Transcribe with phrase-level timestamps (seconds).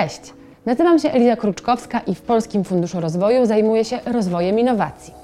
[0.00, 0.20] Cześć,
[0.66, 5.14] nazywam się Eliza Kruczkowska i w Polskim Funduszu Rozwoju zajmuję się rozwojem innowacji.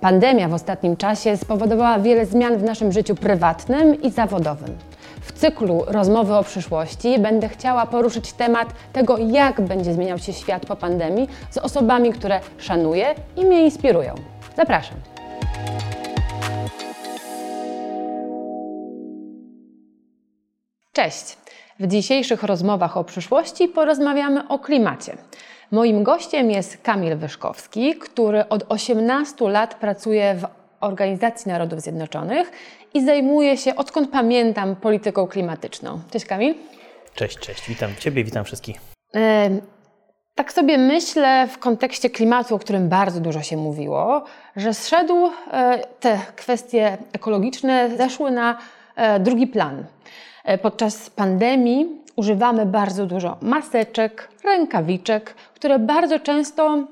[0.00, 4.78] Pandemia w ostatnim czasie spowodowała wiele zmian w naszym życiu prywatnym i zawodowym.
[5.20, 10.66] W cyklu Rozmowy o przyszłości będę chciała poruszyć temat tego, jak będzie zmieniał się świat
[10.66, 14.14] po pandemii z osobami, które szanuję i mnie inspirują.
[14.56, 14.96] Zapraszam.
[20.92, 21.43] Cześć!
[21.80, 25.16] W dzisiejszych rozmowach o przyszłości porozmawiamy o klimacie.
[25.70, 30.46] Moim gościem jest Kamil Wyszkowski, który od 18 lat pracuje w
[30.80, 32.52] Organizacji Narodów Zjednoczonych
[32.94, 36.00] i zajmuje się, odkąd pamiętam, polityką klimatyczną.
[36.10, 36.54] Cześć Kamil.
[37.14, 37.68] Cześć, cześć.
[37.68, 38.80] Witam Ciebie, witam wszystkich.
[39.14, 39.50] E,
[40.34, 44.24] tak sobie myślę w kontekście klimatu, o którym bardzo dużo się mówiło,
[44.56, 45.14] że zszedł
[45.52, 48.58] e, te kwestie ekologiczne, zeszły na
[48.96, 49.84] e, drugi plan.
[50.44, 56.86] E, podczas pandemii używamy bardzo dużo maseczek, rękawiczek, które bardzo często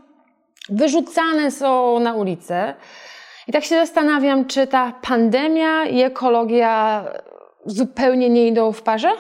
[0.69, 2.75] wyrzucane są na ulicę.
[3.48, 7.05] I tak się zastanawiam, czy ta pandemia i ekologia
[7.67, 9.11] zupełnie nie idą w parze?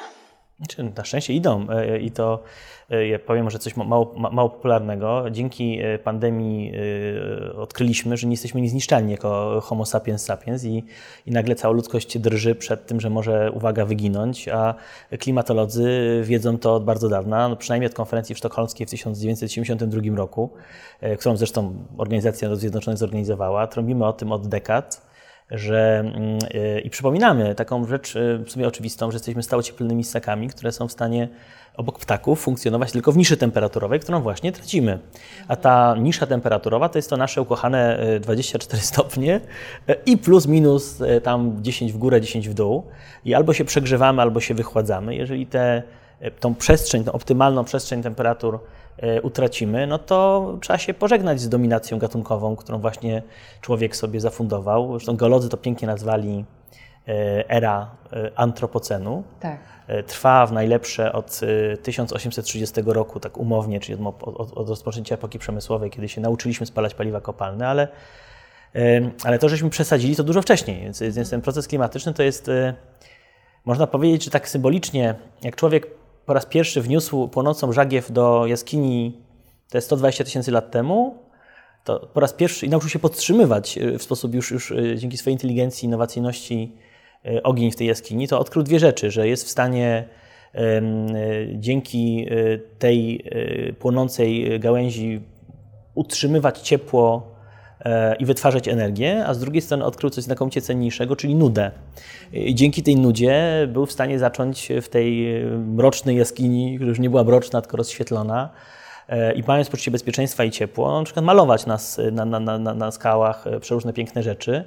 [0.56, 2.42] Znaczy, na szczęście idą e, i to
[2.96, 5.24] ja powiem może coś mało, mało popularnego.
[5.30, 6.72] Dzięki e, pandemii
[7.52, 10.84] e, odkryliśmy, że nie jesteśmy niezniszczalni jako homo sapiens sapiens i,
[11.26, 14.74] i nagle cała ludzkość drży przed tym, że może, uwaga, wyginąć, a
[15.18, 20.50] klimatolodzy wiedzą to od bardzo dawna, no przynajmniej od konferencji sztokholmskiej w 1972 roku,
[21.18, 23.66] którą zresztą Organizacja Narodów Zjednoczonych zorganizowała.
[23.66, 25.11] Trąbimy o tym od dekad
[25.50, 26.38] że mm,
[26.84, 28.14] i przypominamy taką rzecz
[28.46, 31.28] w sumie oczywistą, że jesteśmy stałocieplnymi ssakami, które są w stanie
[31.76, 34.98] obok ptaków funkcjonować tylko w niszy temperaturowej, którą właśnie tracimy.
[35.48, 39.40] A ta nisza temperaturowa to jest to nasze ukochane 24 e, stopnie
[40.06, 42.86] i plus minus tam 10 w górę, 10 w dół.
[43.24, 45.16] I albo się przegrzewamy, albo się wychładzamy.
[45.16, 45.82] Jeżeli tę
[46.40, 48.60] tą przestrzeń, tą optymalną przestrzeń temperatur
[49.22, 53.22] utracimy, no to trzeba się pożegnać z dominacją gatunkową, którą właśnie
[53.60, 54.90] człowiek sobie zafundował.
[54.90, 56.44] Zresztą geolodzy to pięknie nazwali
[57.48, 57.90] era
[58.36, 59.22] antropocenu.
[59.40, 59.58] Tak.
[59.86, 61.40] E, trwa w najlepsze od
[61.82, 66.66] 1830 e, roku, tak umownie, czyli od, od, od rozpoczęcia epoki przemysłowej, kiedy się nauczyliśmy
[66.66, 67.88] spalać paliwa kopalne, ale,
[68.74, 70.80] e, ale to, żeśmy przesadzili, to dużo wcześniej.
[70.82, 72.50] Więc, więc ten proces klimatyczny to jest,
[73.64, 75.86] można powiedzieć, że tak symbolicznie, jak człowiek
[76.26, 79.20] po raz pierwszy wniósł płonącą żagiew do jaskini
[79.70, 81.18] te 120 tysięcy lat temu,
[81.84, 85.86] to po raz pierwszy i nauczył się podtrzymywać w sposób już, już dzięki swojej inteligencji,
[85.86, 86.72] innowacyjności
[87.26, 90.04] E, ogień w tej jaskini, to odkrył dwie rzeczy, że jest w stanie
[91.54, 92.26] dzięki
[92.78, 93.24] tej
[93.78, 95.20] płonącej gałęzi
[95.94, 97.31] utrzymywać ciepło
[98.18, 101.70] i wytwarzać energię, a z drugiej strony odkrył coś znakomicie cenniejszego, czyli nudę.
[102.32, 107.10] I dzięki tej nudzie był w stanie zacząć w tej mrocznej jaskini, która już nie
[107.10, 108.50] była mroczna, tylko rozświetlona,
[109.36, 113.44] i mając poczucie bezpieczeństwa i ciepło, na przykład malować nas na, na, na, na skałach
[113.60, 114.64] przeróżne piękne rzeczy.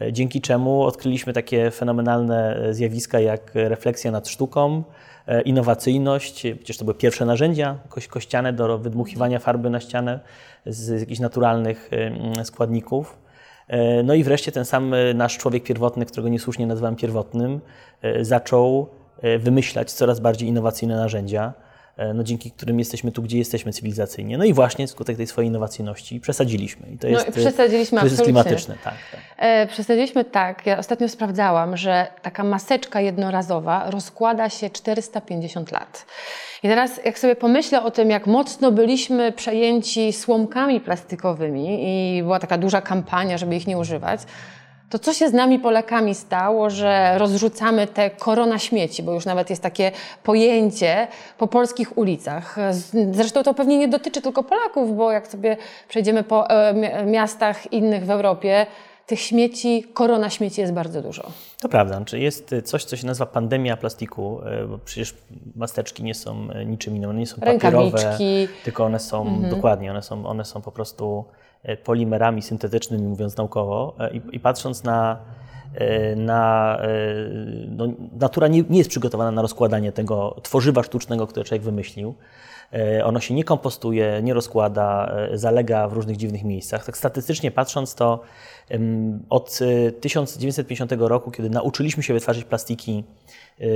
[0.00, 4.82] E, dzięki czemu odkryliśmy takie fenomenalne e, zjawiska jak refleksja nad sztuką, e,
[5.44, 7.78] innowacyjność, przecież to były pierwsze narzędzia
[8.08, 10.20] kościane do wydmuchiwania farby na ścianę
[10.66, 11.90] z jakichś naturalnych
[12.44, 13.18] składników.
[14.04, 17.60] No i wreszcie ten sam nasz człowiek pierwotny, którego niesłusznie nazywam pierwotnym,
[18.20, 18.88] zaczął
[19.38, 21.52] wymyślać coraz bardziej innowacyjne narzędzia.
[21.96, 24.38] E, no, dzięki którym jesteśmy tu, gdzie jesteśmy cywilizacyjnie.
[24.38, 26.86] No i właśnie skutek tej swojej innowacyjności przesadziliśmy.
[26.90, 28.42] I to jest no, przesadziliśmy kryzys absolutnie.
[28.42, 28.76] klimatyczny.
[28.84, 29.20] Tak, tak.
[29.36, 30.66] E, przesadziliśmy tak.
[30.66, 36.06] Ja ostatnio sprawdzałam, że taka maseczka jednorazowa rozkłada się 450 lat.
[36.62, 42.38] I teraz, jak sobie pomyślę o tym, jak mocno byliśmy przejęci słomkami plastikowymi i była
[42.38, 44.20] taka duża kampania, żeby ich nie używać,
[44.92, 49.50] to co się z nami Polakami stało, że rozrzucamy te korona śmieci, bo już nawet
[49.50, 49.92] jest takie
[50.22, 51.08] pojęcie
[51.38, 52.56] po polskich ulicach.
[53.12, 55.56] Zresztą to pewnie nie dotyczy tylko Polaków, bo jak sobie
[55.88, 58.66] przejdziemy po e, miastach innych w Europie,
[59.06, 61.22] tych śmieci, korona śmieci jest bardzo dużo.
[61.60, 62.02] To prawda.
[62.04, 65.14] Czy jest coś, co się nazywa pandemia plastiku, e, bo przecież
[65.56, 68.18] masteczki nie są niczym innym, one nie są papierowe,
[68.64, 69.50] tylko one są, mhm.
[69.50, 71.24] dokładnie, one są, one są po prostu
[71.84, 75.18] polimerami syntetycznymi, mówiąc naukowo, e, i, i patrząc na,
[75.74, 76.78] e, na
[77.68, 77.86] no,
[78.20, 82.14] natura nie, nie jest przygotowana na rozkładanie tego tworzywa sztucznego, które człowiek wymyślił.
[83.04, 86.84] Ono się nie kompostuje, nie rozkłada, zalega w różnych dziwnych miejscach.
[86.84, 88.20] Tak statystycznie patrząc, to
[89.30, 89.58] od
[90.00, 93.04] 1950 roku, kiedy nauczyliśmy się wytwarzać plastiki,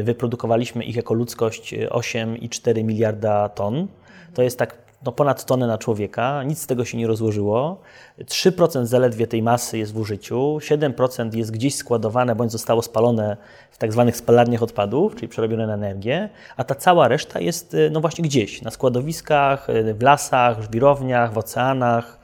[0.03, 3.89] wyprodukowaliśmy ich jako ludzkość 8,4 miliarda ton.
[4.35, 7.81] To jest tak no ponad tonę na człowieka, nic z tego się nie rozłożyło.
[8.19, 13.37] 3% zaledwie tej masy jest w użyciu, 7% jest gdzieś składowane bądź zostało spalone
[13.71, 17.91] w tak zwanych spalarniach odpadów, czyli przerobione na energię, a ta cała reszta jest y,
[17.93, 22.19] no właśnie gdzieś, na składowiskach, y, w lasach, w żwirowniach, w oceanach.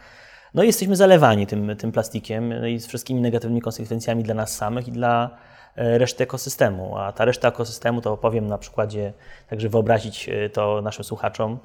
[0.55, 4.57] No i jesteśmy zalewani tym, tym plastikiem no i z wszystkimi negatywnymi konsekwencjami dla nas
[4.57, 5.31] samych i dla
[5.79, 6.99] y, reszty ekosystemu.
[6.99, 9.13] A ta reszta ekosystemu to opowiem na przykładzie,
[9.51, 11.59] także wyobrazić to naszym słuchaczom,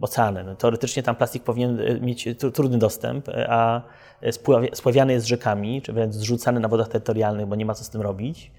[0.00, 0.44] oceany.
[0.44, 3.82] No, teoretycznie tam plastik powinien e, mieć trudny dostęp, e, a
[4.74, 8.00] spławiany jest rzekami, czy wręcz zrzucany na wodach terytorialnych, bo nie ma co z tym
[8.00, 8.50] robić.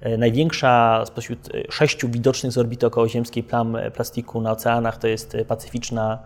[0.00, 6.18] E, największa spośród sześciu widocznych z orbity okołoziemskiej plam plastiku na oceanach to jest pacyficzna.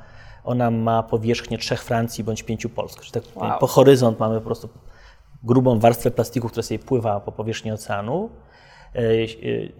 [0.45, 3.01] Ona ma powierzchnię trzech Francji bądź pięciu Polsk.
[3.01, 3.59] Czyli tak wow.
[3.59, 4.69] po horyzont mamy po prostu
[5.43, 8.31] grubą warstwę plastiku, która sobie pływa po powierzchni oceanu.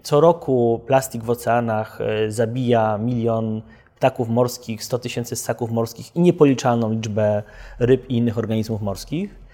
[0.03, 3.61] Co roku plastik w oceanach zabija milion
[3.95, 7.43] ptaków morskich, 100 tysięcy ssaków morskich i niepoliczalną liczbę
[7.79, 9.45] ryb i innych organizmów morskich.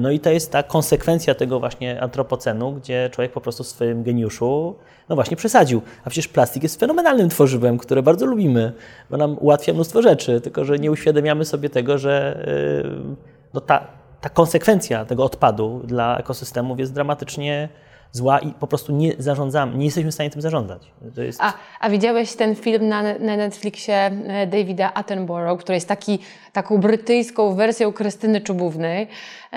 [0.00, 4.02] No i to jest ta konsekwencja tego właśnie antropocenu, gdzie człowiek po prostu w swoim
[4.02, 4.74] geniuszu,
[5.08, 5.82] no właśnie przesadził.
[6.04, 8.72] A przecież plastik jest fenomenalnym tworzywem, które bardzo lubimy,
[9.10, 12.44] bo nam ułatwia mnóstwo rzeczy, tylko że nie uświadamiamy sobie tego, że
[12.84, 13.16] yy,
[13.54, 13.86] no ta,
[14.20, 17.68] ta konsekwencja tego odpadu dla ekosystemów jest dramatycznie
[18.12, 20.82] zła i po prostu nie zarządzamy, nie jesteśmy w stanie tym zarządzać.
[21.16, 21.40] Jest...
[21.42, 26.18] A, a widziałeś ten film na, na Netflixie e, Davida Attenborough, który jest taki,
[26.52, 29.08] taką brytyjską wersją Krystyny Czubównej
[29.52, 29.56] e,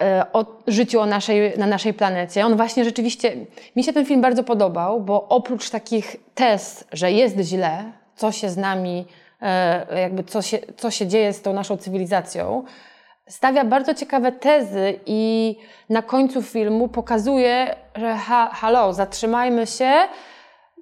[0.00, 2.46] e, o życiu o naszej, na naszej planecie.
[2.46, 3.36] On właśnie rzeczywiście,
[3.76, 7.84] mi się ten film bardzo podobał, bo oprócz takich tez, że jest źle,
[8.16, 9.06] co się z nami,
[9.42, 12.64] e, jakby co się, co się dzieje z tą naszą cywilizacją,
[13.30, 15.56] stawia bardzo ciekawe tezy i
[15.88, 19.92] na końcu filmu pokazuje, że ha, halo, zatrzymajmy się.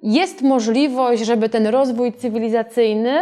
[0.03, 3.21] Jest możliwość, żeby ten rozwój cywilizacyjny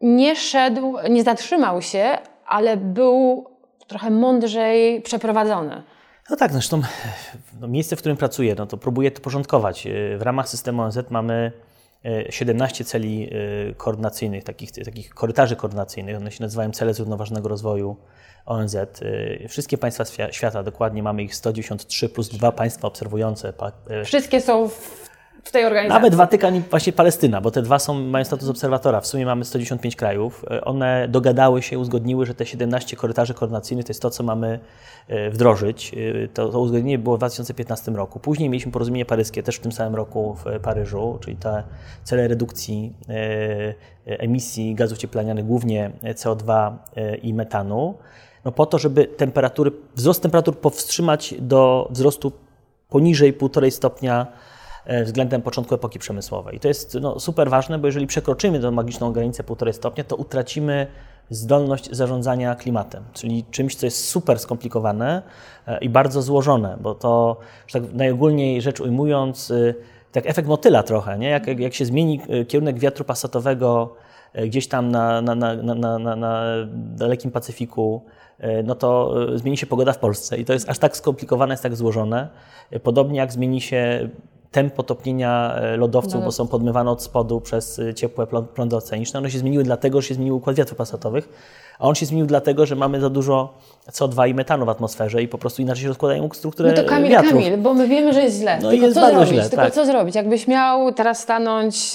[0.00, 3.46] nie szedł, nie zatrzymał się, ale był
[3.86, 5.82] trochę mądrzej przeprowadzony.
[6.30, 6.80] No tak, zresztą
[7.60, 9.88] no, miejsce, w którym pracuję, no to próbuję to porządkować.
[10.18, 11.52] W ramach systemu ONZ mamy
[12.30, 13.30] 17 e, celi
[13.70, 16.16] e, koordynacyjnych, takich, takich korytarzy koordynacyjnych.
[16.16, 17.96] One się nazywają cele zrównoważonego rozwoju
[18.46, 18.74] ONZ.
[18.74, 23.52] Y, wszystkie państwa świata, dokładnie mamy ich 193 plus dwa państwa obserwujące.
[24.04, 25.05] Wszystkie są w
[25.50, 26.02] tej organizacji.
[26.02, 29.00] Nawet Watykan i właśnie Palestyna, bo te dwa są, mają status obserwatora.
[29.00, 30.44] W sumie mamy 195 krajów.
[30.50, 34.60] Y, one dogadały się, uzgodniły, że te 17 korytarzy koordynacyjnych to jest to, co mamy
[35.30, 35.94] wdrożyć.
[36.34, 38.20] To, to uzgodnienie było w 2015 roku.
[38.20, 41.62] Później mieliśmy porozumienie paryskie, też w tym samym roku w Paryżu, czyli te
[42.04, 42.92] cele redukcji
[44.04, 46.72] emisji gazów cieplarnianych, głównie CO2
[47.22, 47.94] i metanu
[48.46, 52.32] no po to, żeby temperatury, wzrost temperatur powstrzymać do wzrostu
[52.88, 54.26] poniżej 1,5 stopnia e,
[55.04, 56.56] względem początku epoki przemysłowej.
[56.56, 60.16] I to jest no, super ważne, bo jeżeli przekroczymy tę magiczną granicę 1,5 stopnia, to
[60.16, 60.86] utracimy
[61.30, 65.22] zdolność zarządzania klimatem, czyli czymś, co jest super skomplikowane
[65.66, 67.36] e, i bardzo złożone, bo to,
[67.66, 69.74] że tak najogólniej rzecz ujmując, y,
[70.12, 71.28] tak efekt motyla trochę, nie?
[71.28, 73.94] Jak, jak się zmieni y, kierunek wiatru pasatowego
[74.32, 76.44] e, gdzieś tam na, na, na, na, na, na
[76.74, 78.02] dalekim Pacyfiku,
[78.38, 80.38] E, no to e, zmieni się pogoda w Polsce.
[80.38, 82.28] I to jest aż tak skomplikowane, jest tak złożone.
[82.70, 84.08] E, podobnie jak zmieni się
[84.56, 89.18] tempo topnienia lodowców, bo są podmywane od spodu przez ciepłe prądy oceaniczne.
[89.18, 91.28] One się zmieniły dlatego, że się zmienił układ wiatrów pasatowych,
[91.78, 93.54] a on się zmienił dlatego, że mamy za dużo
[93.92, 97.10] CO2 i metanu w atmosferze i po prostu inaczej się rozkładają strukturę No to Kamil,
[97.10, 97.32] wiatrów.
[97.32, 98.58] Kamil, bo my wiemy, że jest źle.
[98.62, 99.28] No Tylko jest co zrobić?
[99.28, 99.42] źle.
[99.42, 99.74] Tylko tak.
[99.74, 100.14] co zrobić?
[100.14, 101.92] Jakbyś miał teraz stanąć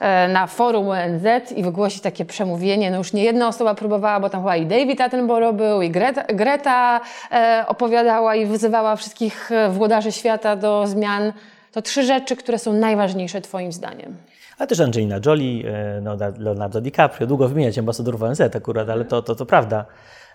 [0.00, 4.30] e, na forum ONZ i wygłosić takie przemówienie, no już nie jedna osoba próbowała, bo
[4.30, 7.00] tam chyba i David Attenborough był, i Greta, Greta
[7.32, 11.32] e, opowiadała i wyzywała wszystkich e, włodarzy świata do zmian.
[11.74, 14.16] To trzy rzeczy, które są najważniejsze Twoim zdaniem
[14.58, 19.34] ale też Angelina Jolie, no, Leonardo DiCaprio, długo wymieniać ambasadorów ONZ akurat, ale to, to,
[19.34, 19.86] to prawda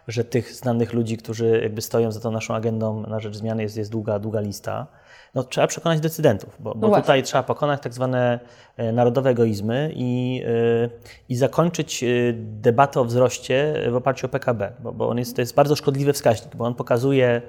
[0.07, 3.77] że tych znanych ludzi, którzy jakby stoją za tą naszą agendą na rzecz zmiany jest,
[3.77, 4.87] jest długa, długa lista.
[5.35, 8.39] No, trzeba przekonać decydentów, bo, bo no tutaj trzeba pokonać tak zwane
[8.77, 10.89] e, narodowe egoizmy i, e,
[11.29, 15.41] i zakończyć e, debatę o wzroście w oparciu o PKB, bo, bo on jest, to
[15.41, 17.41] jest bardzo szkodliwy wskaźnik, bo on pokazuje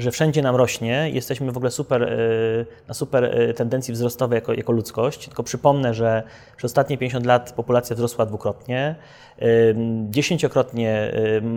[0.00, 2.16] że wszędzie nam rośnie, jesteśmy w ogóle super,
[2.88, 5.26] na super tendencji wzrostowej jako, jako ludzkość.
[5.26, 6.22] Tylko przypomnę, że
[6.56, 8.94] przez ostatnie 50 lat populacja wzrosła dwukrotnie
[10.10, 11.12] dziesięciokrotnie,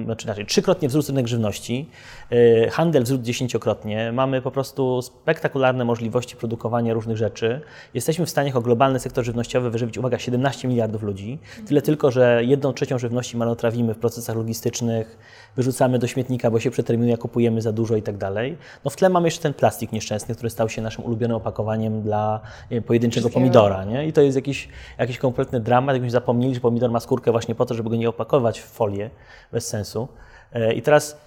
[0.05, 1.89] znaczy inaczej, trzykrotnie wzrósł rynek żywności,
[2.31, 7.61] y, handel wzrósł dziesięciokrotnie, mamy po prostu spektakularne możliwości produkowania różnych rzeczy.
[7.93, 11.39] Jesteśmy w stanie jako globalny sektor żywnościowy wyżywić, uwaga, 17 miliardów ludzi.
[11.67, 15.17] Tyle tylko, że jedną trzecią żywności marnotrawimy w procesach logistycznych,
[15.55, 18.57] wyrzucamy do śmietnika, bo się przeterminuje, kupujemy za dużo i tak dalej.
[18.85, 22.39] No w tle mamy jeszcze ten plastik nieszczęsny, który stał się naszym ulubionym opakowaniem dla
[22.71, 23.85] wiem, pojedynczego pomidora.
[23.85, 24.07] Nie?
[24.07, 27.65] I to jest jakiś, jakiś kompletny dramat, jakbyśmy zapomnieli, że pomidor ma skórkę właśnie po
[27.65, 29.09] to, żeby go nie opakować w folię
[29.51, 30.07] bez sensu.
[30.53, 31.17] E, I teraz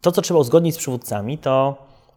[0.00, 1.76] to, co trzeba uzgodnić z przywódcami, to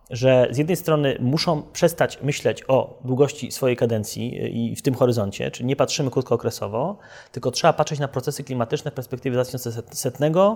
[0.09, 4.95] że z jednej strony muszą przestać myśleć o długości swojej kadencji e, i w tym
[4.95, 6.97] horyzoncie, czyli nie patrzymy krótkookresowo,
[7.31, 10.55] tylko trzeba patrzeć na procesy klimatyczne w perspektywie 2100, e,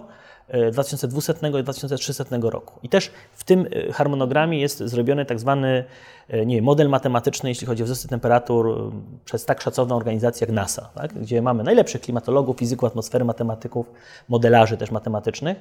[0.72, 2.80] 2200 i 2300 roku.
[2.84, 5.84] I też w tym e, harmonogramie jest zrobiony tak zwany
[6.30, 8.92] e, nie, wiem, model matematyczny, jeśli chodzi o wzrosty temperatur e,
[9.26, 11.14] przez tak szacowną organizację jak NASA, tak?
[11.14, 13.92] gdzie mamy najlepszych klimatologów, fizyków atmosfery, matematyków,
[14.30, 15.58] modelarzy też matematycznych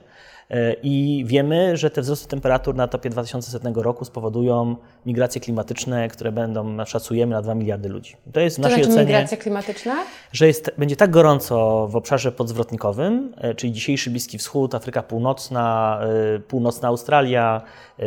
[0.51, 4.77] e, i wiemy, że te wzrosty temperatur na topie 2100 roku spowodują
[5.07, 8.17] migracje klimatyczne, które będą, szacujemy, na 2 miliardy ludzi.
[8.33, 9.95] To jest w naszej znaczy ocenie migracja klimatyczna?
[10.33, 15.99] że jest, będzie tak gorąco w obszarze podzwrotnikowym, e, czyli dzisiejszy Bliski Wschód, Afryka Północna,
[16.37, 17.63] e, Północna Australia,
[17.99, 18.03] e,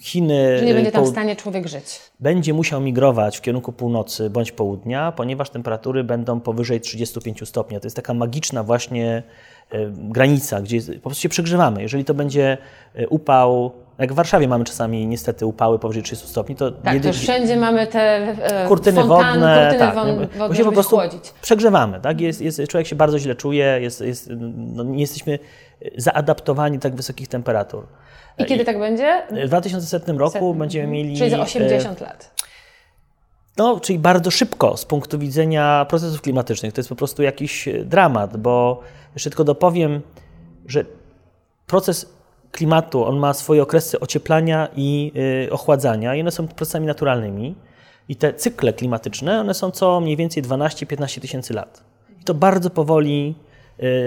[0.00, 0.58] Chiny.
[0.58, 2.00] Że nie będzie tam w poł- stanie człowiek żyć.
[2.20, 7.80] będzie musiał migrować w kierunku północy bądź południa, ponieważ temperatury będą powyżej 35 stopni.
[7.80, 9.22] To jest taka magiczna właśnie
[9.92, 11.82] granica, gdzie po prostu się przegrzewamy.
[11.82, 12.58] Jeżeli to będzie
[13.10, 17.08] upał, jak w Warszawie mamy czasami niestety upały powyżej 30 stopni, to Tak, to jedy-
[17.08, 19.30] już wszędzie mamy te e, kurtyny wodne,
[19.70, 20.98] kurtyny tak, won- bo się po prostu
[21.42, 22.20] przegrzewamy, tak?
[22.20, 25.38] Jest, jest, człowiek się bardzo źle czuje, jest, jest, no, nie jesteśmy
[25.96, 27.86] zaadaptowani tak wysokich temperatur.
[28.38, 29.22] I kiedy tak będzie?
[29.44, 31.16] W 2100 roku będziemy mieli...
[31.16, 32.42] Czyli za e, 80 lat.
[33.56, 36.72] No, czyli bardzo szybko z punktu widzenia procesów klimatycznych.
[36.72, 38.80] To jest po prostu jakiś e, dramat, bo
[39.14, 40.00] jeszcze tylko dopowiem,
[40.66, 40.84] że
[41.66, 42.06] proces
[42.52, 45.12] klimatu, on ma swoje okresy ocieplania i
[45.46, 47.54] y, ochładzania i one są procesami naturalnymi.
[48.08, 51.84] I te cykle klimatyczne, one są co mniej więcej 12-15 tysięcy lat.
[52.20, 53.34] I to bardzo powoli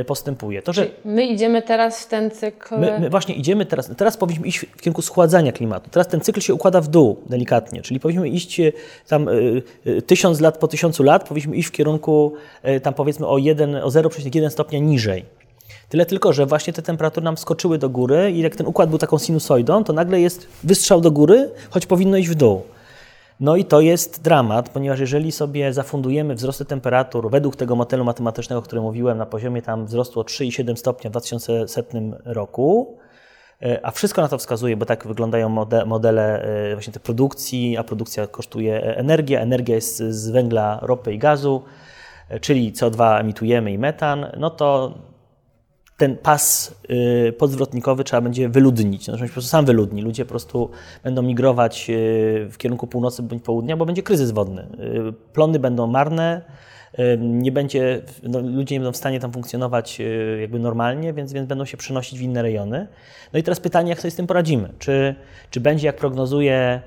[0.08, 0.62] postępuje.
[0.62, 2.78] To, że my idziemy teraz w ten cykl.
[2.78, 5.90] My, my właśnie idziemy teraz, teraz powinniśmy iść w kierunku schładzania klimatu.
[5.90, 8.72] Teraz ten cykl się układa w dół delikatnie, czyli powinniśmy iść e,
[9.08, 12.34] tam y, y, tysiąc lat po tysiącu lat, powinniśmy iść w kierunku
[12.68, 15.26] y, tam powiedzmy o, 1, o 0,1 stopnia niżej.
[15.90, 19.00] Tyle tylko, że właśnie te temperatury nam skoczyły do góry i jak ten układ był
[19.00, 22.62] taką sinusoidą, to nagle jest wystrzał do góry, choć powinno iść w dół.
[23.40, 28.60] No i to jest dramat, ponieważ jeżeli sobie zafundujemy wzrosty temperatur według tego modelu matematycznego,
[28.60, 32.98] o którym mówiłem, na poziomie tam wzrostu o 3,7 stopnia w 2100 roku,
[33.62, 37.78] e, a wszystko na to wskazuje, bo tak wyglądają mode- modele e, właśnie tej produkcji,
[37.78, 41.64] a produkcja kosztuje energię, energia jest z węgla, ropy i gazu,
[42.30, 44.98] e, czyli CO2 emitujemy i metan, no to
[45.98, 46.76] ten pas
[47.30, 49.06] y, podzwrotnikowy trzeba będzie wyludnić.
[49.06, 50.02] Że po prostu sam wyludni.
[50.02, 50.70] Ludzie po prostu
[51.04, 54.62] będą migrować y, w kierunku północy bądź południa, bo będzie kryzys wodny.
[54.62, 56.42] Y, plony będą marne,
[57.20, 60.02] nie będzie, no, ludzie nie będą w stanie tam funkcjonować
[60.42, 62.88] jakby normalnie, więc, więc będą się przenosić w inne rejony.
[63.34, 64.70] No i teraz pytanie, jak sobie z tym poradzimy?
[64.80, 65.16] Czy,
[65.50, 66.82] czy będzie, jak prognozuje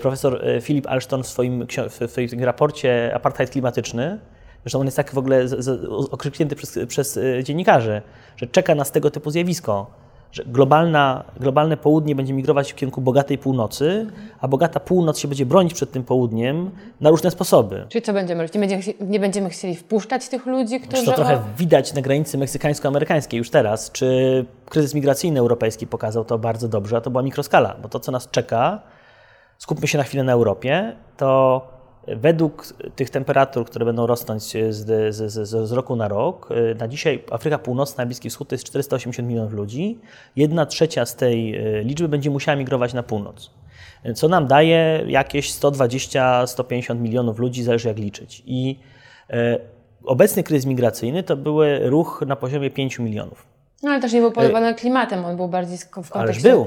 [0.00, 4.18] profesor Philip Alston w swoim, w swoim raporcie Apartheid klimatyczny,
[4.64, 8.02] Zresztą on jest tak w ogóle z, z, okrzyknięty przez, przez y, dziennikarzy,
[8.36, 9.86] że czeka nas tego typu zjawisko,
[10.32, 14.06] że globalna, globalne południe będzie migrować w kierunku bogatej północy,
[14.40, 17.86] a bogata północ się będzie bronić przed tym południem na różne sposoby.
[17.88, 18.54] Czyli co będziemy robić?
[18.54, 21.04] Nie będziemy, nie będziemy chcieli wpuszczać tych ludzi, którzy.
[21.04, 23.92] To trochę widać na granicy meksykańsko-amerykańskiej już teraz.
[23.92, 28.12] Czy kryzys migracyjny europejski pokazał to bardzo dobrze, a to była mikroskala, bo to, co
[28.12, 28.82] nas czeka,
[29.58, 31.60] skupmy się na chwilę na Europie, to
[32.06, 37.24] według tych temperatur, które będą rosnąć z, z, z, z roku na rok, na dzisiaj
[37.30, 39.98] Afryka Północna, Bliski Wschód to jest 480 milionów ludzi.
[40.36, 43.50] Jedna trzecia z tej e, liczby będzie musiała migrować na północ.
[44.14, 48.42] Co nam daje jakieś 120-150 milionów ludzi, zależy jak liczyć.
[48.46, 48.78] I
[49.30, 49.58] e,
[50.04, 53.46] obecny kryzys migracyjny to był ruch na poziomie 5 milionów.
[53.82, 56.50] No ale też nie był podawany klimatem, on był bardziej w Ależ kontekście.
[56.50, 56.66] był.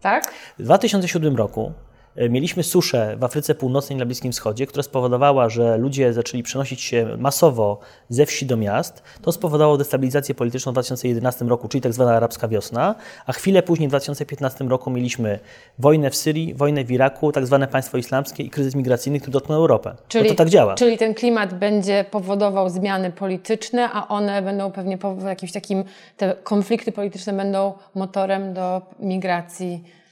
[0.00, 0.32] Tak?
[0.58, 1.85] W 2007 roku e,
[2.30, 6.80] mieliśmy suszę w Afryce Północnej i na Bliskim Wschodzie, która spowodowała, że ludzie zaczęli przenosić
[6.80, 9.02] się masowo ze wsi do miast.
[9.22, 12.94] To spowodowało destabilizację polityczną w 2011 roku, czyli tak zwana arabska wiosna,
[13.26, 15.38] a chwilę później w 2015 roku mieliśmy
[15.78, 19.58] wojnę w Syrii, wojnę w Iraku, tak zwane państwo islamskie i kryzys migracyjny, który dotknął
[19.58, 19.94] Europę.
[20.08, 20.74] Czyli, no to tak działa.
[20.74, 25.84] Czyli ten klimat będzie powodował zmiany polityczne, a one będą pewnie po jakimś takim,
[26.16, 30.05] te konflikty polityczne będą motorem do migracji e,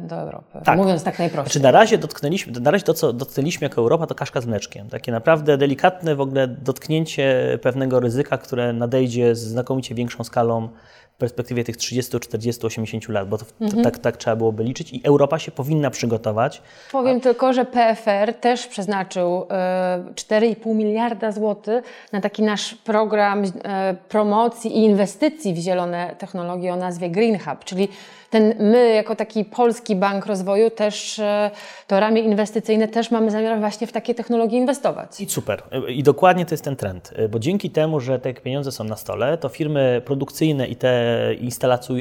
[0.00, 0.58] do Europy.
[0.64, 0.76] Tak.
[0.76, 1.52] Mówiąc tak najprościej.
[1.52, 4.88] Znaczy na razie dotknęliśmy, na razie to, co dotknęliśmy jako Europa, to kaszka z mleczkiem.
[4.88, 10.68] Takie naprawdę delikatne w ogóle dotknięcie pewnego ryzyka, które nadejdzie z znakomicie większą skalą
[11.14, 14.92] w perspektywie tych 30, 40, 80 lat, bo to, to, tak, tak trzeba byłoby liczyć
[14.92, 16.62] i Europa się powinna przygotować.
[16.92, 23.94] Powiem tylko, że PFR też przeznaczył e, 4,5 miliarda złotych na taki nasz program e,
[24.08, 27.88] promocji i inwestycji w zielone technologie o nazwie Green Hub, czyli
[28.34, 31.50] ten, my jako taki polski bank rozwoju też e,
[31.86, 35.20] to ramię inwestycyjne też mamy zamiar właśnie w takie technologie inwestować.
[35.20, 35.62] I super.
[35.88, 39.38] I dokładnie to jest ten trend, bo dzięki temu, że te pieniądze są na stole,
[39.38, 41.34] to firmy produkcyjne i te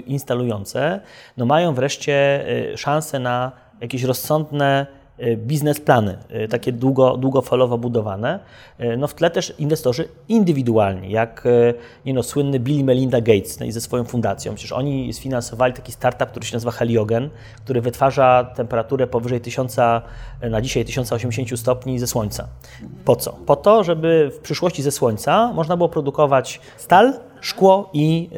[0.08, 1.00] instalujące
[1.38, 4.88] no mają wreszcie y, szansę na jakieś rozsądne
[5.38, 8.40] biznesplany, y, takie długo, długofalowo budowane.
[8.98, 11.48] No w tle też inwestorzy indywidualni, jak
[12.06, 14.56] nie no, słynny Bill Melinda Gates no i ze swoją fundacją.
[14.56, 17.30] Przecież oni sfinansowali taki startup, który się nazywa Heliogen,
[17.64, 19.78] który wytwarza temperaturę powyżej 1000,
[20.50, 22.48] na dzisiaj 1080 stopni ze słońca.
[23.06, 23.32] Po co?
[23.46, 27.14] Po to, żeby w przyszłości ze słońca można było produkować stal,
[27.44, 28.30] szkło i,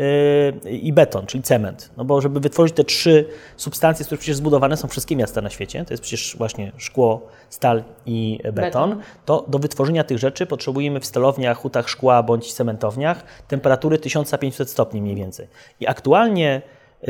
[0.63, 1.91] yy, i beton, czyli cement.
[1.97, 3.25] No bo żeby wytworzyć te trzy
[3.57, 7.27] substancje, z których przecież zbudowane są wszystkie miasta na świecie, to jest przecież właśnie szkło,
[7.49, 9.01] stal i beton, beton.
[9.25, 15.01] to do wytworzenia tych rzeczy potrzebujemy w stalowniach, hutach szkła bądź cementowniach temperatury 1500 stopni
[15.01, 15.47] mniej więcej.
[15.79, 16.61] I aktualnie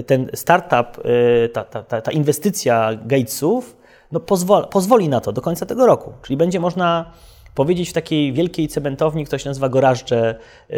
[0.05, 3.77] ten startup, yy, ta, ta, ta, ta inwestycja Gatesów
[4.11, 6.13] no pozwoli, pozwoli na to do końca tego roku.
[6.21, 7.11] Czyli będzie można
[7.55, 10.75] powiedzieć w takiej wielkiej cementowni, ktoś nazywa Gorażdże y,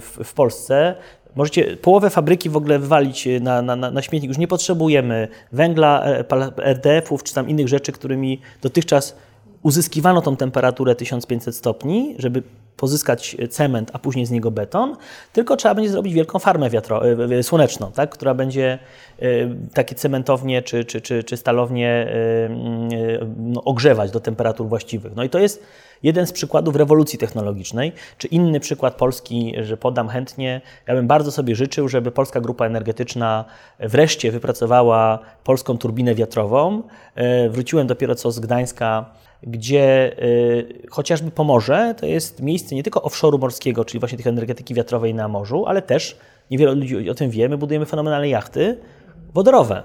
[0.00, 0.94] w, w Polsce,
[1.36, 4.28] Możecie połowę fabryki w ogóle wywalić na, na, na śmietnik.
[4.28, 6.24] Już nie potrzebujemy węgla, e,
[6.58, 9.16] RDF-ów czy tam innych rzeczy, którymi dotychczas
[9.62, 12.42] uzyskiwano tą temperaturę 1500 stopni, żeby
[12.76, 14.96] pozyskać cement, a później z niego beton,
[15.32, 17.02] tylko trzeba będzie zrobić wielką farmę wiatro,
[17.38, 18.78] e, słoneczną, tak, która będzie
[19.18, 19.26] e,
[19.74, 22.12] takie cementownie czy, czy, czy, czy stalownie
[23.36, 25.16] no, ogrzewać do temperatur właściwych.
[25.16, 25.62] No i to jest
[26.02, 30.60] jeden z przykładów rewolucji technologicznej, czy inny przykład Polski, że podam chętnie.
[30.86, 33.44] Ja bym bardzo sobie życzył, żeby Polska Grupa Energetyczna
[33.80, 36.82] wreszcie wypracowała polską turbinę wiatrową.
[37.14, 39.10] E, wróciłem dopiero co z Gdańska,
[39.42, 44.74] gdzie y, chociażby Pomorze to jest miejsce nie tylko offshore'u morskiego, czyli właśnie tych energetyki
[44.74, 46.16] wiatrowej na morzu, ale też,
[46.50, 48.78] niewiele ludzi o tym wie, my budujemy fenomenalne jachty
[49.34, 49.82] wodorowe.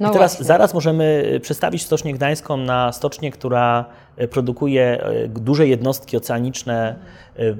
[0.00, 0.46] No I teraz właśnie.
[0.46, 3.84] zaraz możemy y, przestawić Stocznię Gdańską na stocznię, która
[4.20, 6.96] y, produkuje duże jednostki oceaniczne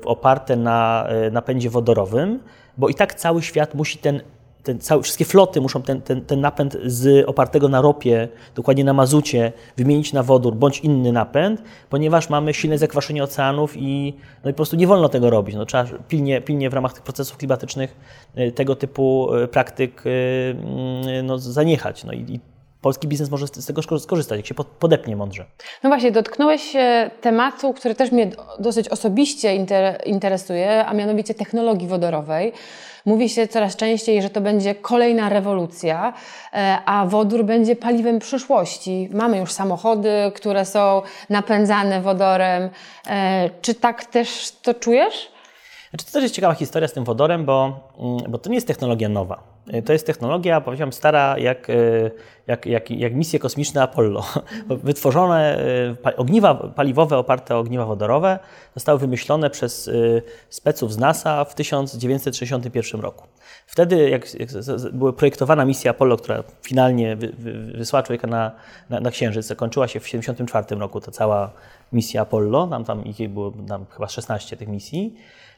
[0.04, 2.40] oparte na napędzie wodorowym,
[2.78, 4.20] bo i tak cały świat musi ten
[4.62, 9.52] ten wszystkie floty muszą ten, ten, ten napęd z opartego na ropie, dokładnie na mazucie,
[9.76, 14.56] wymienić na wodór bądź inny napęd, ponieważ mamy silne zakwaszenie oceanów i, no i po
[14.56, 15.54] prostu nie wolno tego robić.
[15.54, 17.96] No, trzeba pilnie, pilnie w ramach tych procesów klimatycznych
[18.38, 22.04] y, tego typu y, praktyk y, mm, no, zaniechać.
[22.04, 22.40] No i, i
[22.80, 25.44] polski biznes może z tego skorzystać, jak się podepnie mądrze.
[25.82, 29.66] No właśnie, dotknąłeś się tematu, który też mnie dosyć osobiście
[30.06, 32.52] interesuje, a mianowicie technologii wodorowej.
[33.06, 36.12] Mówi się coraz częściej, że to będzie kolejna rewolucja,
[36.52, 39.08] e, a wodór będzie paliwem przyszłości.
[39.12, 42.70] Mamy już samochody, które są napędzane wodorem.
[43.06, 45.28] E, czy tak też to czujesz?
[45.90, 48.66] Znaczy, to też jest ciekawa historia z tym wodorem, bo, mm, bo to nie jest
[48.66, 49.42] technologia nowa.
[49.68, 51.68] E, to jest technologia, powiedziałbym, stara jak,
[52.46, 54.24] jak, jak, jak misje kosmiczne Apollo.
[54.68, 55.64] Wytworzone
[56.16, 58.38] ogniwa paliwowe oparte o ogniwa wodorowe
[58.74, 59.90] zostały wymyślone przez
[60.48, 63.26] speców z NASA w 1961 roku.
[63.66, 64.26] Wtedy, jak
[64.92, 68.52] była projektowana misja Apollo, która finalnie wy, wy, wysłała człowieka na,
[68.90, 71.50] na, na Księżyc, zakończyła się w 1974 roku, ta cała
[71.92, 75.14] misja Apollo, tam, tam ich było tam chyba 16 tych misji,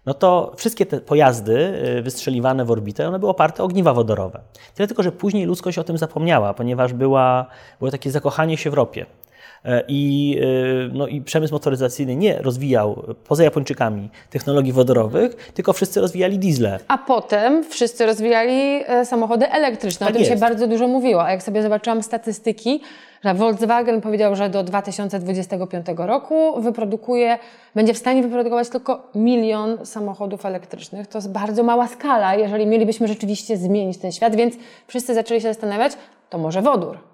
[0.07, 4.41] no to wszystkie te pojazdy y, wystrzeliwane w orbitę, one były oparte o ogniwa wodorowe.
[4.75, 7.47] Tyle tylko, że później ludzkość o tym zapomniała, ponieważ była,
[7.79, 9.07] było takie zakochanie się w ropie.
[9.65, 16.01] E, I, e, no, I przemysł motoryzacyjny nie rozwijał, poza Japończykami, technologii wodorowych, tylko wszyscy
[16.01, 16.79] rozwijali diesle.
[16.89, 20.07] A potem wszyscy rozwijali e, samochody elektryczne.
[20.07, 20.33] Tak o tym jest.
[20.33, 21.25] się bardzo dużo mówiło.
[21.25, 22.81] A jak sobie zobaczyłam statystyki,
[23.25, 27.39] że Volkswagen powiedział, że do 2025 roku wyprodukuje,
[27.75, 31.07] będzie w stanie wyprodukować tylko milion samochodów elektrycznych.
[31.07, 34.55] To jest bardzo mała skala, jeżeli mielibyśmy rzeczywiście zmienić ten świat, więc
[34.87, 35.93] wszyscy zaczęli się zastanawiać,
[36.31, 37.10] to może wodór.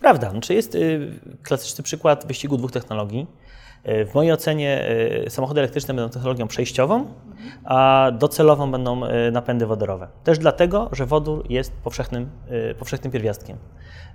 [0.00, 3.26] Prawda, znaczy jest y, klasyczny przykład wyścigu dwóch technologii.
[3.88, 4.90] Y, w mojej ocenie
[5.26, 7.06] y, samochody elektryczne będą technologią przejściową,
[7.64, 9.00] a docelową będą
[9.32, 10.08] napędy wodorowe.
[10.24, 12.30] Też dlatego, że wodór jest powszechnym,
[12.78, 13.56] powszechnym pierwiastkiem.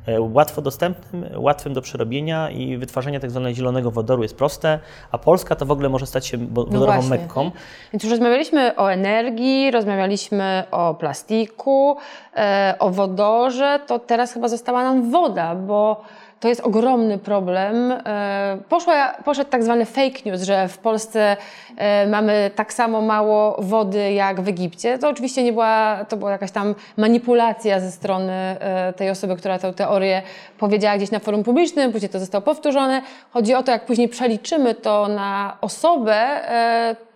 [0.08, 4.80] E, łatwo dostępnym, łatwym do przerobienia i wytwarzanie tak zwanego zielonego wodoru jest proste,
[5.12, 7.52] a Polska to w ogóle może stać się no wodorową no mekką.
[7.94, 11.98] Więc już rozmawialiśmy o energii, rozmawialiśmy o plastiku,
[12.36, 16.02] e, o wodorze, to teraz chyba została nam woda, bo
[16.44, 17.92] to jest ogromny problem.
[17.92, 21.38] E, poszła, poszedł tak zwany fake news, że w Polsce
[21.78, 24.98] e, mamy tak samo mało wody jak w Egipcie.
[24.98, 29.60] To oczywiście nie była, to była jakaś tam manipulacja ze strony e, tej osoby, która
[29.60, 30.22] tę teorię
[30.58, 33.02] powiedziała gdzieś na forum publicznym, później to zostało powtórzone.
[33.32, 36.42] Chodzi o to, jak później przeliczymy to na osobę,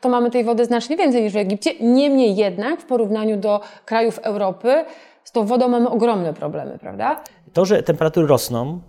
[0.02, 1.72] to mamy tej wody znacznie więcej niż w Egipcie.
[1.80, 4.86] Niemniej jednak w porównaniu do krajów Europy
[5.24, 7.22] z tą wodą mamy ogromne problemy, prawda?
[7.54, 8.80] To, że temperatury rosną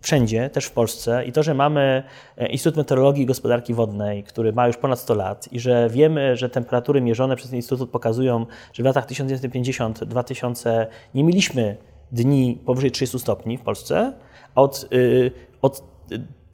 [0.00, 2.02] wszędzie, też w Polsce, i to, że mamy
[2.36, 6.36] e, Instytut Meteorologii i Gospodarki Wodnej, który ma już ponad 100 lat, i że wiemy,
[6.36, 11.76] że temperatury mierzone przez ten instytut pokazują, że w latach 1950-2000 nie mieliśmy
[12.12, 14.12] dni powyżej 30 stopni w Polsce,
[14.54, 15.30] a od, yy,
[15.62, 15.82] od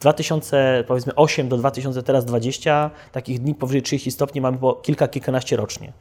[0.01, 5.93] 2008 do 2020 takich dni powyżej 30 stopni mamy po kilka, kilkanaście rocznie.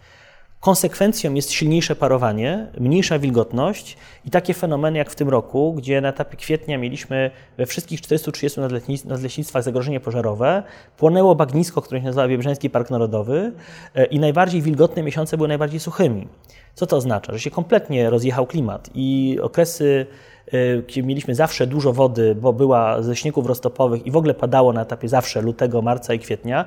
[0.63, 6.09] Konsekwencją jest silniejsze parowanie, mniejsza wilgotność i takie fenomeny jak w tym roku, gdzie na
[6.09, 8.59] etapie kwietnia mieliśmy we wszystkich 430
[9.05, 10.63] nadleśnictwach zagrożenie pożarowe,
[10.97, 13.51] płonęło bagnisko, które się nazywa Biebrzański Park Narodowy
[13.95, 16.27] e, i najbardziej wilgotne miesiące były najbardziej suchymi.
[16.75, 17.33] Co to oznacza?
[17.33, 20.05] Że się kompletnie rozjechał klimat i okresy
[20.47, 24.73] e, gdzie mieliśmy zawsze dużo wody, bo była ze śniegów roztopowych i w ogóle padało
[24.73, 26.65] na etapie zawsze lutego, marca i kwietnia,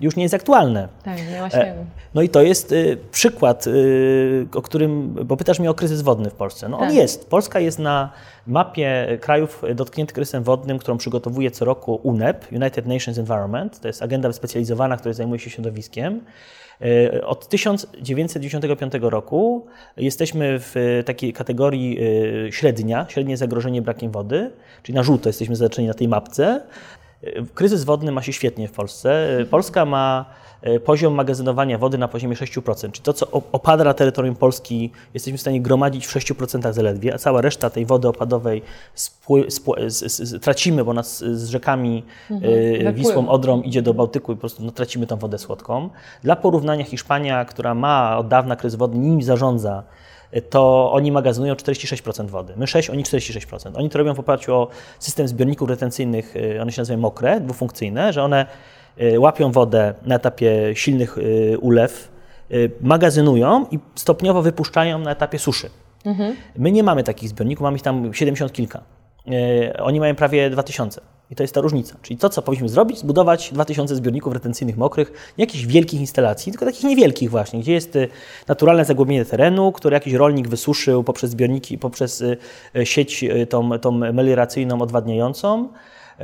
[0.00, 0.88] już nie jest aktualne.
[1.04, 1.84] Tak, nie śniegu.
[2.14, 6.30] No i to jest y, przykład, y, o którym, bo pytasz mnie o kryzys wodny
[6.30, 6.68] w Polsce.
[6.68, 6.88] No tak.
[6.88, 7.30] on jest.
[7.30, 8.12] Polska jest na
[8.46, 13.80] mapie krajów dotkniętych kryzysem wodnym, którą przygotowuje co roku UNEP, United Nations Environment.
[13.80, 16.20] To jest agenda wyspecjalizowana, która zajmuje się środowiskiem.
[16.82, 21.98] Y, od 1995 roku jesteśmy w takiej kategorii
[22.50, 24.50] średnia, średnie zagrożenie brakiem wody,
[24.82, 26.60] czyli na żółto jesteśmy zaznaczeni na tej mapce.
[27.54, 29.28] Kryzys wodny ma się świetnie w Polsce.
[29.50, 30.24] Polska ma
[30.62, 35.38] e, poziom magazynowania wody na poziomie 6%, czyli to, co opada na terytorium Polski, jesteśmy
[35.38, 38.62] w stanie gromadzić w 6% zaledwie, a cała reszta tej wody opadowej
[40.40, 42.52] tracimy, bo nas z rzekami mhm,
[42.86, 45.90] e, Wisłą, Odrą idzie do Bałtyku i po prostu no, tracimy tą wodę słodką.
[46.22, 49.82] Dla porównania Hiszpania, która ma od dawna kryzys wodny, nim zarządza,
[50.50, 52.54] to oni magazynują 46% wody.
[52.56, 53.70] My 6, oni 46%.
[53.74, 58.12] Oni to robią w oparciu o system zbiorników retencyjnych, y, one się nazywają mokre, dwufunkcyjne,
[58.12, 58.46] że one
[59.00, 62.18] y, łapią wodę na etapie silnych y, ulew,
[62.80, 65.70] magazynują i stopniowo wypuszczają na etapie suszy.
[66.04, 66.36] Mhm.
[66.56, 68.80] My nie mamy takich zbiorników, mamy ich tam 70 kilka.
[69.78, 71.00] Oni mają prawie 2000.
[71.30, 71.96] I to jest ta różnica.
[72.02, 76.66] Czyli to, co powinniśmy zrobić, zbudować 2000 zbiorników retencyjnych mokrych, nie jakichś wielkich instalacji, tylko
[76.66, 78.08] takich niewielkich właśnie, gdzie jest y,
[78.48, 82.36] naturalne zagłębienie terenu, które jakiś rolnik wysuszył poprzez zbiorniki, poprzez y,
[82.76, 85.68] y, sieć tą, tą melioracyjną, odwadniającą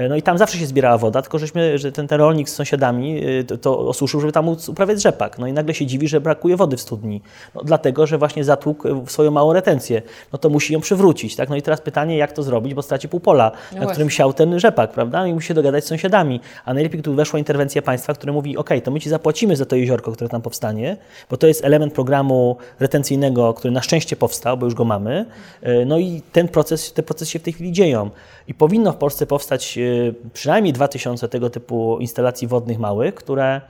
[0.08, 3.26] no i tam zawsze się zbierała woda, tylko żeśmy, że ten, ten rolnik z sąsiadami
[3.26, 5.38] y, to, to osuszył, żeby tam móc uprawiać rzepak.
[5.38, 7.22] No i nagle się dziwi, że brakuje wody w studni.
[7.54, 10.02] No, dlatego, że właśnie zatłukł y, swoją małą retencję.
[10.32, 11.36] No to musi ją przywrócić.
[11.36, 11.48] Tak?
[11.48, 14.32] No i teraz pytanie, jak to zrobić, bo straci pół pola, no na którym siał
[14.32, 15.26] ten rzepak, prawda?
[15.26, 16.40] I musi się dogadać z sąsiadami.
[16.64, 19.76] A najlepiej tu weszła interwencja państwa, które mówi, ok, to my ci zapłacimy za to
[19.76, 20.96] jeziorko, które tam powstanie,
[21.30, 25.26] bo to jest element programu retencyjnego, który na szczęście powstał, bo już go mamy.
[25.62, 28.10] E, no i ten proces, te procesy się w tej chwili dzieją.
[28.48, 33.60] I powinno w Polsce powstać y, przynajmniej 2000 tego typu instalacji wodnych małych, które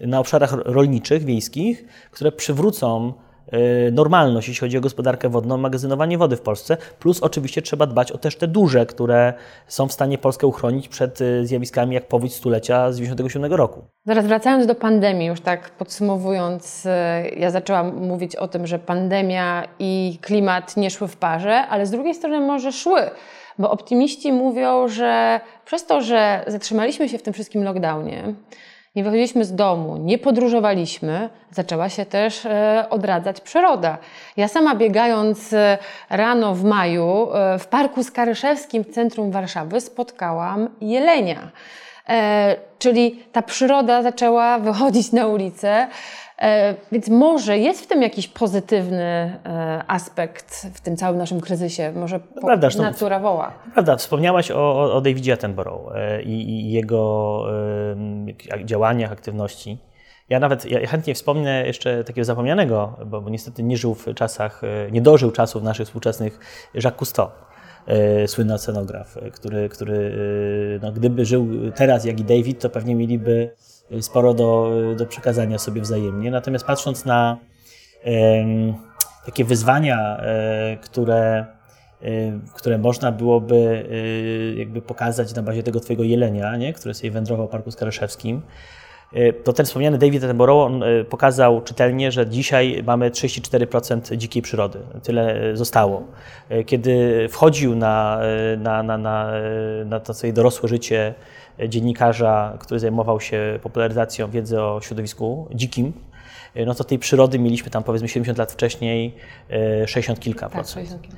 [0.00, 3.12] na obszarach rolniczych, wiejskich, które przywrócą
[3.88, 6.76] y, normalność, jeśli chodzi o gospodarkę wodną, magazynowanie wody w Polsce.
[6.98, 9.34] Plus oczywiście trzeba dbać o też te duże, które
[9.66, 13.84] są w stanie Polskę uchronić przed y, zjawiskami jak powódź stulecia z 1997 roku.
[14.06, 16.88] Zaraz wracając do pandemii, już tak podsumowując,
[17.36, 21.90] ja zaczęłam mówić o tym, że pandemia i klimat nie szły w parze, ale z
[21.90, 23.00] drugiej strony może szły
[23.60, 28.34] bo optymiści mówią, że przez to, że zatrzymaliśmy się w tym wszystkim lockdownie,
[28.96, 33.98] nie wychodziliśmy z domu, nie podróżowaliśmy, zaczęła się też e, odradzać przyroda.
[34.36, 35.78] Ja sama biegając e,
[36.10, 41.50] rano w maju e, w Parku Skaryszewskim w centrum Warszawy spotkałam jelenia.
[42.78, 45.88] Czyli ta przyroda zaczęła wychodzić na ulicę.
[46.40, 51.92] E, więc może jest w tym jakiś pozytywny e, aspekt w tym całym naszym kryzysie.
[51.96, 53.52] Może no Prawda, natura woła.
[53.72, 57.44] Prawda, wspomniałaś o, o Davidzie Attenborough e, i, i jego
[58.64, 59.78] działaniach, aktywności.
[60.28, 64.62] Ja nawet ja chętnie wspomnę jeszcze takiego zapomnianego, bo, bo, niestety nie żył w czasach,
[64.92, 66.38] nie dożył czasów naszych współczesnych
[66.74, 67.28] Jacques Cousteau,
[68.26, 70.14] słynny scenograf, który, który
[70.82, 73.50] no, gdyby żył teraz jak i David, to pewnie mieliby
[74.00, 76.30] sporo do, do przekazania sobie wzajemnie.
[76.30, 77.36] Natomiast patrząc na
[79.26, 81.46] takie wyzwania, e, które,
[82.02, 82.06] e,
[82.54, 86.72] które można byłoby e, jakby pokazać na bazie tego twojego jelenia, nie?
[86.72, 88.42] który sobie wędrował w Parku Skaryszewskim,
[89.44, 94.78] to ten wspomniany David Attenborough on pokazał czytelnie, że dzisiaj mamy 34% dzikiej przyrody.
[95.02, 96.06] Tyle zostało.
[96.66, 98.20] Kiedy wchodził na,
[98.58, 99.32] na, na, na,
[99.84, 101.14] na to swoje dorosłe życie
[101.68, 105.92] dziennikarza, który zajmował się popularyzacją wiedzy o środowisku dzikim,
[106.66, 109.14] no to tej przyrody mieliśmy tam powiedzmy 70 lat wcześniej
[109.86, 110.74] 60 kilka tak, procent.
[110.74, 111.16] 60 kilka.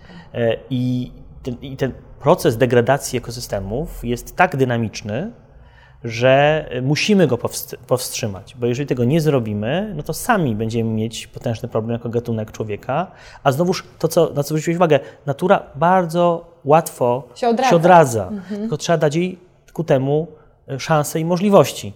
[0.70, 5.32] I ten, I ten proces degradacji ekosystemów jest tak dynamiczny,
[6.04, 7.38] że musimy go
[7.86, 12.52] powstrzymać, bo jeżeli tego nie zrobimy, no to sami będziemy mieć potężny problem jako gatunek
[12.52, 13.10] człowieka,
[13.42, 18.28] a znowuż to, co, na co zwróciłeś uwagę, natura bardzo łatwo się odradza, się odradza
[18.28, 18.60] mhm.
[18.60, 19.38] tylko trzeba dać jej
[19.72, 20.26] ku temu
[20.68, 21.92] e, szanse i możliwości.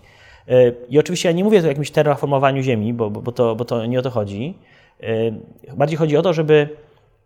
[0.49, 0.53] E,
[0.89, 3.87] I oczywiście ja nie mówię tu o jakimś terraformowaniu Ziemi, bo, bo, to, bo to
[3.87, 4.59] nie o to chodzi.
[5.01, 5.07] E,
[5.77, 6.69] bardziej chodzi o to, żeby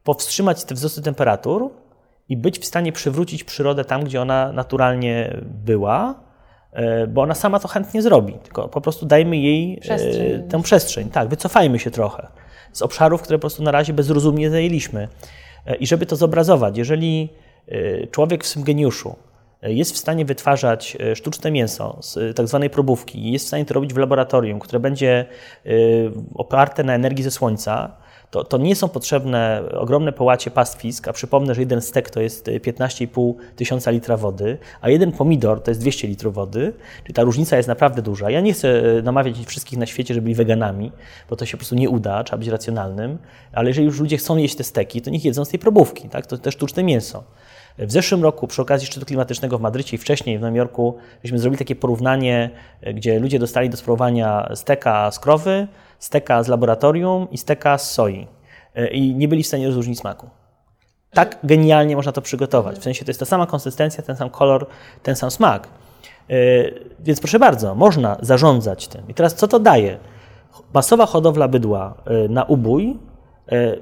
[0.04, 1.70] powstrzymać te wzrosty temperatur
[2.28, 6.14] i być w stanie przywrócić przyrodę tam, gdzie ona naturalnie była,
[7.08, 8.32] bo ona sama to chętnie zrobi.
[8.32, 10.48] Tylko po prostu dajmy jej przestrzeń.
[10.48, 11.10] tę przestrzeń.
[11.10, 12.28] Tak, wycofajmy się trochę
[12.72, 15.08] z obszarów, które po prostu na razie bezrozumnie zajęliśmy.
[15.80, 17.28] I żeby to zobrazować, jeżeli
[18.10, 19.16] człowiek w swym geniuszu
[19.62, 23.94] jest w stanie wytwarzać sztuczne mięso z tak zwanej probówki, jest w stanie to robić
[23.94, 25.26] w laboratorium, które będzie
[26.34, 27.96] oparte na energii ze słońca,
[28.30, 32.46] to, to nie są potrzebne ogromne połacie pastwisk, a przypomnę, że jeden stek to jest
[32.46, 37.56] 15,5 tysiąca litra wody, a jeden pomidor to jest 200 litrów wody, czyli ta różnica
[37.56, 38.30] jest naprawdę duża.
[38.30, 40.92] Ja nie chcę e, namawiać wszystkich na świecie, żeby byli weganami,
[41.30, 43.18] bo to się po prostu nie uda, trzeba być racjonalnym,
[43.52, 46.26] ale jeżeli już ludzie chcą jeść te steki, to niech jedzą z tej probówki, tak?
[46.26, 47.24] to też sztuczne mięso.
[47.78, 51.38] W zeszłym roku, przy okazji szczytu klimatycznego w Madrycie i wcześniej w Nowym Jorku, żeśmy
[51.38, 55.66] zrobili takie porównanie, e, gdzie ludzie dostali do spróbowania steka z krowy,
[55.98, 58.26] steka z laboratorium i steka z soi.
[58.74, 60.30] E, I nie byli w stanie rozróżnić smaku.
[61.10, 62.78] Tak genialnie można to przygotować.
[62.78, 64.66] W sensie to jest ta sama konsystencja, ten sam kolor,
[65.02, 65.68] ten sam smak.
[65.68, 66.34] E,
[67.00, 69.02] więc proszę bardzo, można zarządzać tym.
[69.08, 69.98] I teraz co to daje?
[70.74, 71.94] Masowa hodowla bydła
[72.28, 72.98] na ubój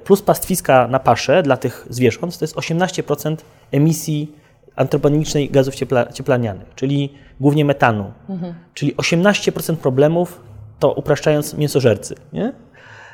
[0.04, 3.36] plus pastwiska na paszę dla tych zwierząt to jest 18%
[3.72, 4.32] emisji
[4.76, 8.12] antropogenicznej gazów ciepla, cieplarnianych, czyli głównie metanu.
[8.28, 8.54] Mhm.
[8.74, 10.40] Czyli 18% problemów
[10.78, 12.14] to upraszczając mięsożercy.
[12.32, 12.52] Nie?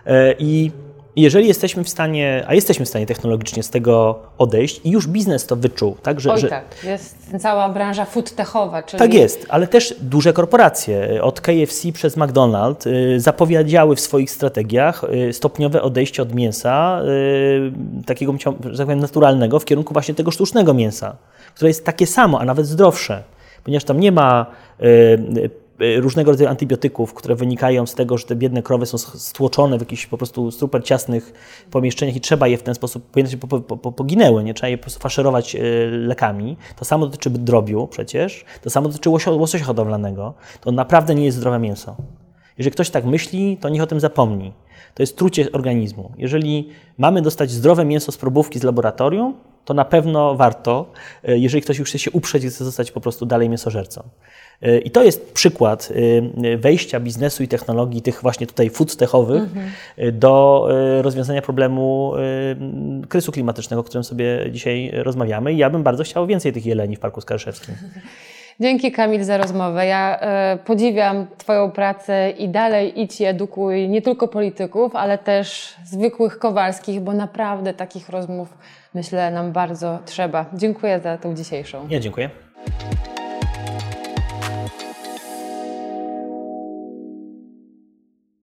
[0.06, 0.32] E,
[1.16, 5.06] I jeżeli jesteśmy w stanie, a jesteśmy w stanie technologicznie z tego odejść i już
[5.06, 6.20] biznes to wyczuł, tak?
[6.20, 6.48] Że, Oj, że...
[6.48, 6.64] tak.
[6.84, 8.82] Jest cała branża food techowa.
[8.82, 8.98] Czyli...
[8.98, 15.04] Tak jest, ale też duże korporacje od KFC przez McDonald's y, zapowiedziały w swoich strategiach
[15.28, 17.02] y, stopniowe odejście od mięsa,
[18.06, 21.16] takiego, że tak powiem, naturalnego, w kierunku właśnie tego sztucznego mięsa,
[21.54, 23.22] które jest takie samo, a nawet zdrowsze,
[23.64, 24.46] ponieważ tam nie ma
[25.78, 30.06] różnego rodzaju antybiotyków, które wynikają z tego, że te biedne krowy są stłoczone w jakichś
[30.06, 31.32] po prostu super ciasnych
[31.70, 34.78] pomieszczeniach i trzeba je w ten sposób, powinny po, po, po, poginęły, nie trzeba je
[34.78, 35.60] po prostu faszerować y,
[35.90, 36.56] lekami.
[36.76, 40.34] To samo dotyczy drobiu przecież, to samo dotyczy łososia hodowlanego.
[40.60, 41.96] To naprawdę nie jest zdrowe mięso.
[42.58, 44.52] Jeżeli ktoś tak myśli, to niech o tym zapomni.
[44.94, 46.12] To jest trucie organizmu.
[46.18, 49.34] Jeżeli mamy dostać zdrowe mięso z probówki z laboratorium,
[49.64, 50.92] to na pewno warto,
[51.28, 54.02] y, jeżeli ktoś już chce się uprzeć i chce zostać po prostu dalej mięsożercą.
[54.84, 55.88] I to jest przykład
[56.44, 59.70] y, wejścia biznesu i technologii, tych właśnie tutaj food techowych, mhm.
[60.12, 60.68] do
[61.02, 62.12] rozwiązania problemu
[63.08, 65.52] kryzysu klimatycznego, o którym sobie dzisiaj rozmawiamy.
[65.52, 67.74] I ja bym bardzo chciał więcej tych jeleni w Parku Skaryszewskim.
[68.60, 69.86] Dzięki Kamil za rozmowę.
[69.86, 75.74] Ja e, podziwiam Twoją pracę i dalej idź i edukuj nie tylko polityków, ale też
[75.84, 78.48] zwykłych Kowalskich, bo naprawdę takich rozmów
[78.94, 80.46] myślę nam bardzo trzeba.
[80.52, 81.86] Dziękuję za tą dzisiejszą.
[81.90, 82.30] Ja dziękuję.